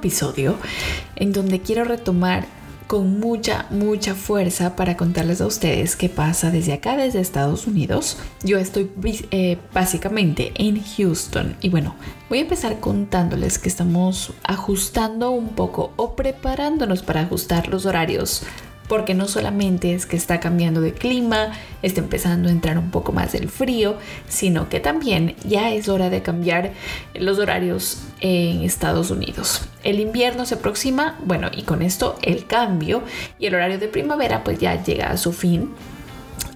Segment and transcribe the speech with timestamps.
[0.00, 0.56] episodio
[1.16, 2.46] en donde quiero retomar
[2.86, 8.16] con mucha, mucha fuerza para contarles a ustedes qué pasa desde acá, desde Estados Unidos.
[8.42, 8.90] Yo estoy
[9.30, 11.94] eh, básicamente en Houston y bueno,
[12.28, 18.42] voy a empezar contándoles que estamos ajustando un poco o preparándonos para ajustar los horarios
[18.90, 23.12] porque no solamente es que está cambiando de clima, está empezando a entrar un poco
[23.12, 23.96] más del frío,
[24.28, 26.72] sino que también ya es hora de cambiar
[27.14, 29.62] los horarios en Estados Unidos.
[29.84, 33.04] El invierno se aproxima, bueno, y con esto el cambio
[33.38, 35.70] y el horario de primavera pues ya llega a su fin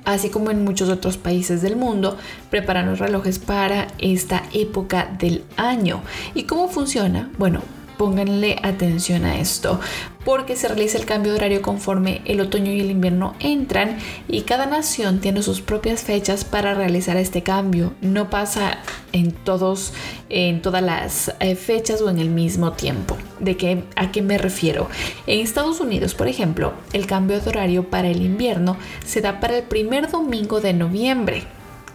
[0.04, 2.18] así como en muchos otros países del mundo,
[2.50, 6.02] preparan los relojes para esta época del año.
[6.34, 7.30] ¿Y cómo funciona?
[7.38, 7.62] Bueno,
[7.96, 9.80] Pónganle atención a esto
[10.24, 14.42] porque se realiza el cambio de horario conforme el otoño y el invierno entran y
[14.42, 17.92] cada nación tiene sus propias fechas para realizar este cambio.
[18.00, 18.78] No pasa
[19.12, 19.92] en todos
[20.30, 23.16] en todas las eh, fechas o en el mismo tiempo.
[23.38, 24.88] ¿De qué a qué me refiero?
[25.26, 29.58] En Estados Unidos, por ejemplo, el cambio de horario para el invierno se da para
[29.58, 31.44] el primer domingo de noviembre.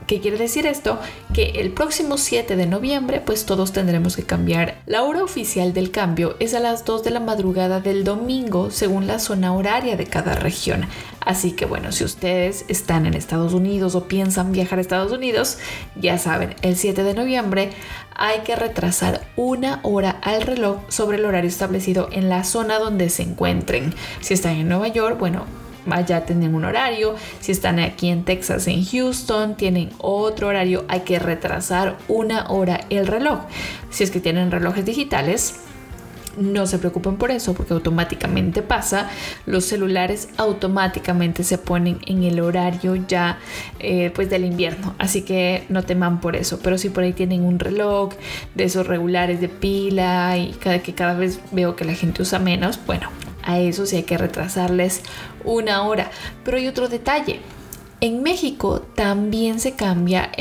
[0.10, 0.98] ¿Qué quiere decir esto?
[1.36, 4.82] Que el próximo 7 de noviembre pues todos tendremos que cambiar.
[4.88, 9.06] La hora oficial del cambio es a las 2 de la madrugada del domingo según
[9.06, 10.88] la zona horaria de cada región.
[11.20, 15.60] Así que bueno, si ustedes están en Estados Unidos o piensan viajar a Estados Unidos,
[15.96, 17.70] ya saben, el 7 de noviembre
[18.16, 23.12] hay que retrasar una hora al reloj sobre el horario establecido en la zona donde
[23.12, 23.94] se encuentren.
[24.22, 25.46] Si están en Nueva York, bueno,
[25.90, 31.02] allá tienen un horario, si están aquí en Texas, en Houston, tienen otro horario, hay
[31.02, 33.42] que retrasar una hora el reloj.
[33.90, 35.60] Si es que tienen relojes digitales,
[36.38, 39.10] no se preocupen por eso porque automáticamente pasa.
[39.46, 43.40] Los celulares automáticamente se ponen en el horario ya
[43.80, 44.96] eh, pues del invierno.
[44.98, 46.60] Así que no teman por eso.
[46.64, 48.14] Pero si por ahí tienen un reloj
[48.56, 52.80] de esos regulares de pila y que cada vez veo que la gente usa menos,
[52.86, 53.10] bueno,
[53.50, 55.02] a eso sí hay que retrasarles
[55.44, 56.12] una hora.
[56.44, 57.40] Pero hay otro detalle.
[58.02, 60.32] En México también se cambia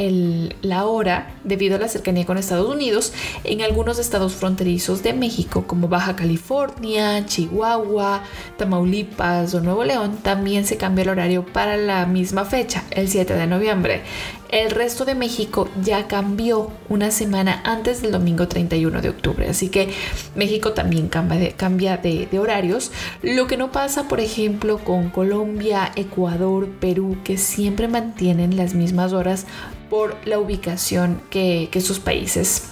[0.63, 5.65] la hora debido a la cercanía con Estados Unidos en algunos estados fronterizos de México
[5.67, 8.23] como Baja California, Chihuahua,
[8.59, 10.19] Tamaulipas o Nuevo León.
[10.23, 14.03] También se cambia el horario para la misma fecha, el 7 de noviembre.
[14.49, 19.69] El resto de México ya cambió una semana antes del domingo 31 de octubre, así
[19.69, 19.91] que
[20.37, 22.91] México también cambia, de, horarios.
[23.23, 29.13] Lo que no pasa, por ejemplo, con Colombia, Ecuador, Perú, que siempre mantienen las mismas
[29.13, 29.45] horas
[29.91, 32.71] por la ubicación que, que sus países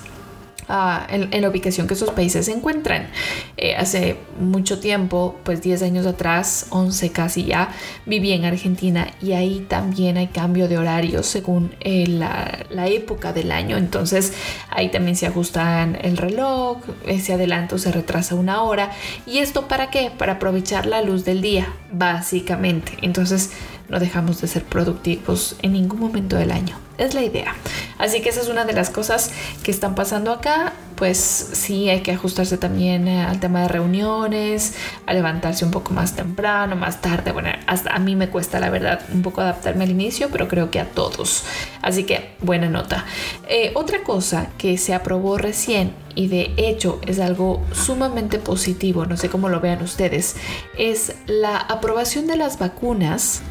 [0.69, 3.09] en, la ubicación que esos países se encuentran.
[3.56, 7.71] Eh, hace mucho tiempo, pues 10 años atrás, 11 casi ya,
[8.04, 13.32] viví en Argentina y ahí también hay cambio de horario según eh, la, la, época
[13.32, 13.77] del año.
[13.77, 14.32] Entonces
[14.71, 18.91] ahí también se ajustan el reloj, ese adelanto se retrasa una hora.
[19.27, 20.10] ¿Y esto para qué?
[20.16, 22.93] Para aprovechar la luz del día, básicamente.
[23.03, 23.50] Entonces
[23.88, 26.78] no dejamos de ser productivos en ningún momento del año.
[26.98, 27.54] Es la idea.
[27.98, 29.30] Así que esa es una de las cosas
[29.62, 30.72] que están pasando acá.
[30.97, 34.74] Pues sí, hay que ajustarse también eh, al tema de reuniones,
[35.04, 37.32] a levantarse un poco más temprano, más tarde.
[37.32, 40.70] Bueno, hasta a mí me cuesta la verdad un poco adaptarme al inicio, pero creo
[40.70, 41.44] que a todos.
[41.82, 43.04] Así que buena nota.
[43.47, 49.18] Eh, otra cosa que se aprobó recién y de hecho es algo sumamente positivo, no
[49.18, 50.36] sé cómo lo vean ustedes,
[50.78, 53.42] es la aprobación de las vacunas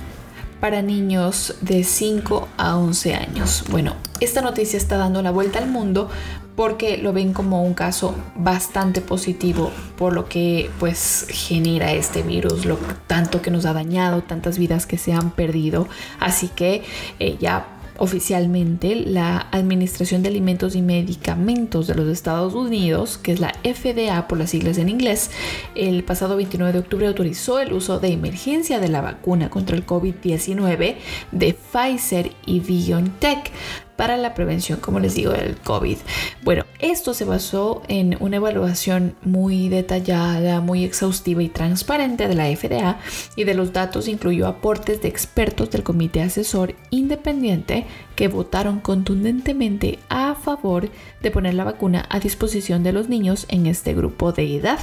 [0.60, 3.64] para niños de 5 a 11 años.
[3.70, 6.10] Bueno, esta noticia está dando la vuelta al mundo
[6.56, 12.66] porque lo ven como un caso bastante positivo por lo que pues genera este virus,
[12.66, 12.78] lo
[13.08, 15.88] tanto que nos ha dañado, tantas vidas que se han perdido.
[16.20, 16.84] Así que
[17.20, 23.40] eh, ya oficialmente la Administración de Alimentos y Medicamentos de los Estados Unidos, que es
[23.40, 25.32] la FDA por las siglas en inglés,
[25.76, 29.86] el pasado 29 de octubre autorizó el uso de emergencia de la vacuna contra el
[29.86, 30.96] COVID-19
[31.32, 33.52] de Pfizer y BioNTech
[33.96, 35.98] para la prevención, como les digo, del COVID.
[36.44, 42.56] Bueno, esto se basó en una evaluación muy detallada, muy exhaustiva y transparente de la
[42.56, 43.00] FDA
[43.36, 50.00] y de los datos incluyó aportes de expertos del comité asesor independiente que votaron contundentemente
[50.10, 50.90] a favor
[51.22, 54.80] de poner la vacuna a disposición de los niños en este grupo de edad.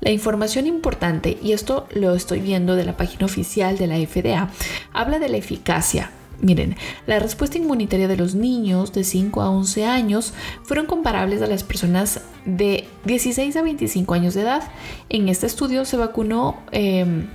[0.00, 4.50] La información importante, y esto lo estoy viendo de la página oficial de la FDA,
[4.92, 6.10] habla de la eficacia
[6.42, 10.34] Miren, la respuesta inmunitaria de los niños de 5 a 11 años
[10.64, 14.64] fueron comparables a las personas de 16 a 25 años de edad.
[15.08, 16.58] En este estudio se vacunó...
[16.72, 17.28] Em,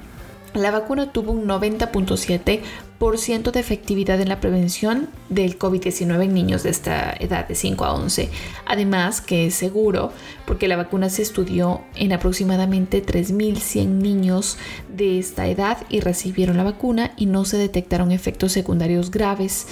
[0.53, 2.61] la vacuna tuvo un 90.7%
[2.99, 7.85] 100% de efectividad en la prevención del COVID-19 en niños de esta edad de 5
[7.85, 8.29] a 11.
[8.65, 10.11] Además que es seguro
[10.45, 14.57] porque la vacuna se estudió en aproximadamente 3.100 niños
[14.89, 19.67] de esta edad y recibieron la vacuna y no se detectaron efectos secundarios graves.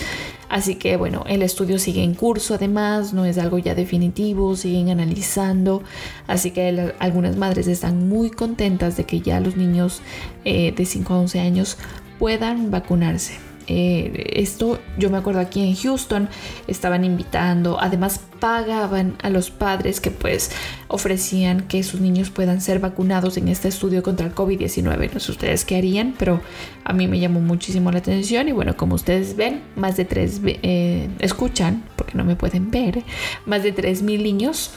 [0.48, 4.90] Así que bueno, el estudio sigue en curso, además no es algo ya definitivo, siguen
[4.90, 5.82] analizando,
[6.28, 10.02] así que algunas madres están muy contentas de que ya los niños
[10.44, 11.78] eh, de 5 a 11 años
[12.20, 13.40] puedan vacunarse.
[13.68, 16.30] Eh, esto yo me acuerdo aquí en Houston
[16.68, 20.52] estaban invitando, además pagaban a los padres que pues
[20.88, 25.14] ofrecían que sus niños puedan ser vacunados en este estudio contra el COVID-19.
[25.14, 26.42] No sé ustedes qué harían, pero
[26.84, 30.42] a mí me llamó muchísimo la atención y bueno, como ustedes ven, más de tres,
[30.46, 33.04] eh, escuchan, porque no me pueden ver,
[33.48, 34.72] más de tres mil niños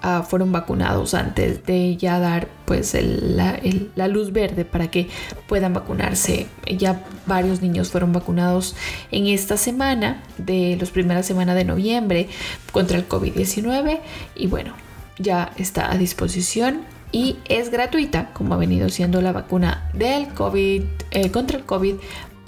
[0.00, 3.58] Ah, fueron vacunados antes de ya dar pues la,
[4.06, 5.08] luz verde para que
[5.48, 6.46] puedan vacunarse.
[6.66, 8.76] Ya varios niños fueron vacunados
[9.10, 12.28] en esta semana, de los primeras semanas de noviembre,
[12.70, 13.98] contra el COVID-19
[14.36, 14.74] y bueno,
[15.18, 20.84] ya está a disposición y es gratuita, como ha venido siendo la vacuna del COVID,
[21.10, 21.94] eh, contra el COVID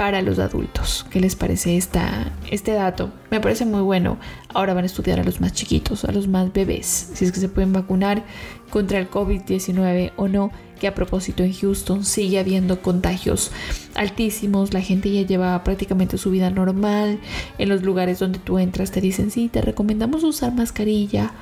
[0.00, 1.04] para los adultos.
[1.10, 3.12] ¿Qué les parece esta, este dato?
[3.30, 4.16] Me parece muy bueno.
[4.48, 7.38] Ahora van a estudiar a los más chiquitos, a los más bebés, si es que
[7.38, 8.24] se pueden vacunar
[8.70, 13.50] contra el COVID-19 o no, que a propósito en Houston sigue habiendo contagios
[13.94, 17.20] altísimos, la gente ya lleva prácticamente su vida normal,
[17.58, 21.32] en los lugares donde tú entras te dicen sí, te recomendamos usar mascarilla,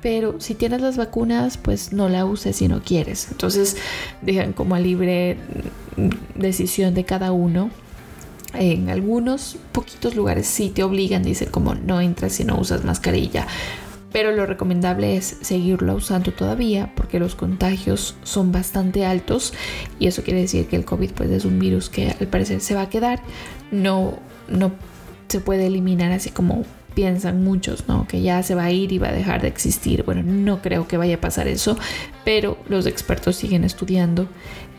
[0.00, 3.76] pero si tienes las vacunas pues no la uses si no quieres, entonces
[4.22, 5.36] dejan como a libre
[6.34, 7.70] decisión de cada uno
[8.58, 13.46] en algunos poquitos lugares sí te obligan, dice como no entras si no usas mascarilla.
[14.12, 19.52] Pero lo recomendable es seguirlo usando todavía porque los contagios son bastante altos
[19.98, 22.74] y eso quiere decir que el COVID pues es un virus que al parecer se
[22.74, 23.22] va a quedar.
[23.70, 24.18] No,
[24.48, 24.72] no
[25.28, 26.64] se puede eliminar así como
[26.96, 28.08] piensan muchos, ¿no?
[28.08, 30.02] Que ya se va a ir y va a dejar de existir.
[30.02, 31.76] Bueno, no creo que vaya a pasar eso,
[32.24, 34.26] pero los expertos siguen estudiando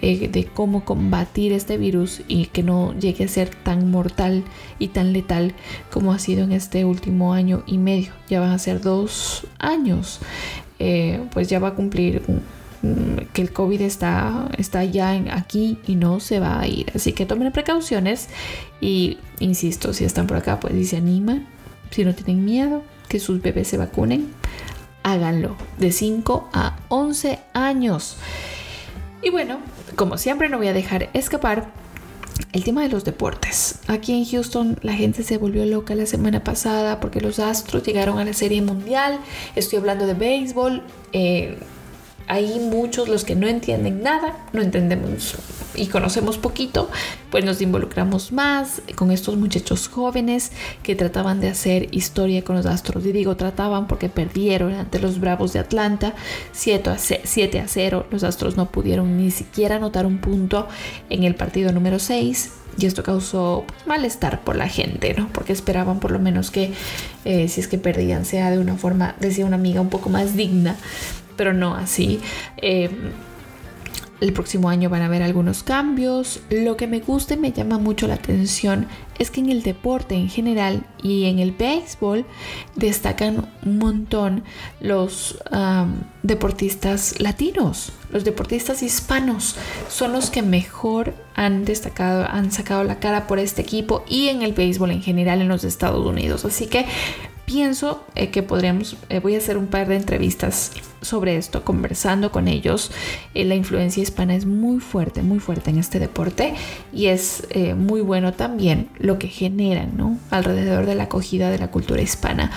[0.02, 4.44] eh, de cómo combatir este virus y que no llegue a ser tan mortal
[4.80, 5.54] y tan letal
[5.92, 8.14] como ha sido en este último año y medio.
[8.28, 10.20] Ya van a ser dos años,
[10.80, 12.24] eh, pues ya va a cumplir
[13.34, 16.92] que el COVID está, está ya aquí y no se va a ir.
[16.96, 18.28] Así que tomen precauciones
[18.82, 21.57] y insisto, si están por acá, pues y se animan
[21.92, 24.34] si no tienen miedo que sus bebés se vacunen,
[25.04, 28.18] háganlo de 5 a 11 años.
[29.22, 29.60] Y bueno,
[29.96, 31.68] como siempre no voy a dejar escapar
[32.54, 33.80] el tema de los deportes.
[33.88, 38.20] Aquí en Houston la gente se volvió loca la semana pasada porque los Astros llegaron
[38.20, 39.20] a la Serie Mundial.
[39.56, 40.84] Estoy hablando de béisbol.
[41.14, 41.58] Eh,
[42.28, 45.36] hay muchos los que no entienden nada, no entendemos
[45.78, 46.90] y conocemos poquito,
[47.30, 50.52] pues nos involucramos más con estos muchachos jóvenes
[50.84, 53.06] que trataban de hacer historia con los Astros.
[53.06, 56.16] Y digo trataban porque perdieron ante los Bravos de Atlanta
[56.52, 58.08] 7 a 0.
[58.12, 60.68] Los Astros no pudieron ni siquiera anotar un punto
[61.10, 65.30] en el partido número 6 y esto causó malestar por la gente, ¿no?
[65.34, 66.74] Porque esperaban por lo menos que
[67.26, 70.36] eh, si es que perdían sea de una forma, decía una amiga, un poco más
[70.36, 70.76] digna
[71.38, 72.20] pero no así.
[72.58, 72.90] Eh,
[74.20, 76.42] el próximo año van a haber algunos cambios.
[76.50, 78.88] Lo que me gusta y me llama mucho la atención
[79.20, 82.26] es que en el deporte en general y en el béisbol
[82.76, 84.44] destacan un montón
[84.80, 85.40] los
[86.24, 89.56] deportistas latinos, los deportistas hispanos.
[89.90, 94.42] Son los que mejor han destacado, han sacado la cara por este equipo y en
[94.42, 96.46] el béisbol en general en los Estados Unidos.
[96.46, 96.86] Así que
[97.48, 102.30] pienso eh, que podríamos, eh, voy a hacer un par de entrevistas sobre esto, conversando
[102.30, 102.92] con ellos.
[103.34, 106.56] Eh, la influencia hispana es muy fuerte, muy fuerte en este deporte
[106.92, 110.18] y es muy bueno también lo que generan ¿no?
[110.30, 112.52] alrededor de la acogida de la cultura hispana.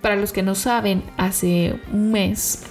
[0.00, 2.62] Para los que no saben, hace un mes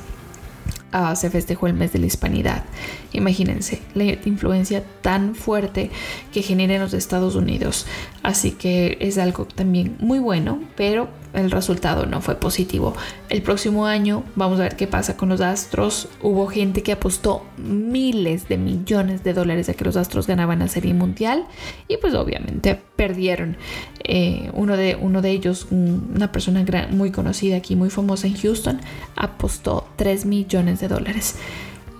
[0.97, 2.63] Ah, se festejó el mes de la hispanidad.
[3.11, 5.91] Imagínense la influencia tan fuerte
[6.31, 7.85] que genera en los Estados Unidos.
[8.23, 12.93] Así que es algo también muy bueno, pero el resultado no fue positivo.
[13.29, 16.07] El próximo año vamos a ver qué pasa con los Astros.
[16.21, 20.67] Hubo gente que apostó miles de millones de dólares a que los Astros ganaban la
[20.67, 21.45] Serie Mundial
[21.87, 23.57] y pues obviamente perdieron.
[24.03, 28.79] Eh, uno, de, uno de ellos, una persona muy conocida aquí, muy famosa en Houston,
[29.15, 31.35] apostó 3 millones de dólares.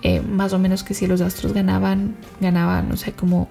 [0.02, 3.48] Eh, más o menos que si los Astros ganaban, ganaban, no sé, como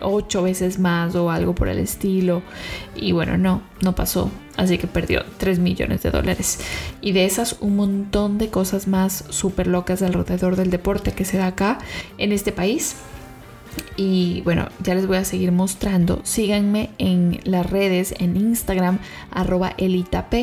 [0.00, 2.42] ocho veces más o algo por el estilo.
[2.94, 4.30] Y bueno, no, no pasó.
[4.56, 6.60] Así que perdió 3 millones de dólares.
[7.00, 11.38] Y de esas un montón de cosas más súper locas alrededor del deporte que se
[11.38, 11.78] da acá
[12.18, 12.96] en este país.
[13.96, 16.20] Y bueno, ya les voy a seguir mostrando.
[16.24, 18.98] Síganme en las redes, en Instagram,
[19.30, 20.34] arroba elitap,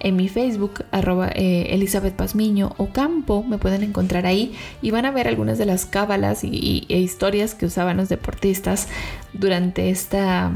[0.00, 5.06] en mi Facebook, arroba eh, Elizabeth Pazmiño o Campo, me pueden encontrar ahí y van
[5.06, 8.88] a ver algunas de las cábalas y, e historias que usaban los deportistas
[9.32, 10.52] durante esta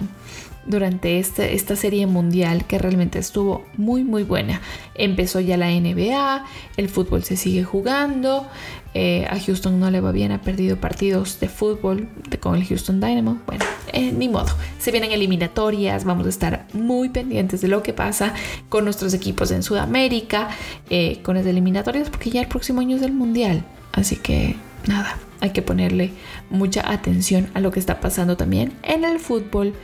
[0.67, 4.61] durante este, esta serie mundial que realmente estuvo muy muy buena.
[4.95, 6.45] Empezó ya la NBA,
[6.77, 8.47] el fútbol se sigue jugando,
[8.95, 12.09] eh, a Houston no le va bien, ha perdido partidos de fútbol
[12.41, 13.41] con el Houston Dynamo.
[13.47, 17.93] Bueno, eh, ni modo, se vienen eliminatorias, vamos a estar muy pendientes de lo que
[17.93, 18.35] pasa
[18.69, 20.49] con nuestros equipos en Sudamérica,
[20.91, 23.65] eh, con las eliminatorias, porque ya el próximo año es el mundial.
[23.93, 24.57] Así que
[24.87, 26.13] nada, hay que ponerle
[26.49, 29.75] mucha atención a lo que está pasando también en el fútbol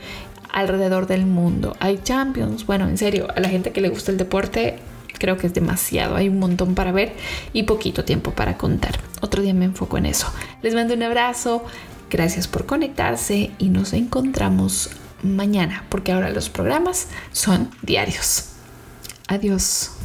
[0.51, 1.75] alrededor del mundo.
[1.79, 4.79] Hay champions, bueno, en serio, a la gente que le gusta el deporte,
[5.17, 6.15] creo que es demasiado.
[6.15, 7.13] Hay un montón para ver
[7.53, 8.99] y poquito tiempo para contar.
[9.21, 10.31] Otro día me enfoco en eso.
[10.61, 11.63] Les mando un abrazo,
[12.09, 14.89] gracias por conectarse y nos encontramos
[15.23, 18.45] mañana, porque ahora los programas son diarios.
[19.27, 20.00] Adiós.